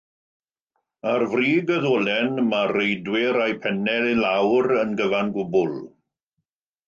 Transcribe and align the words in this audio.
Ar 1.09 1.25
frig 1.33 1.67
y 1.73 1.77
ddolen, 1.81 2.39
mae'r 2.53 2.73
reidwyr 2.79 3.39
â'u 3.43 3.57
pennau 3.65 4.09
i 4.15 4.17
lawr 4.23 4.73
yn 4.85 4.95
gyfan 5.03 5.29
gwbl. 5.37 5.77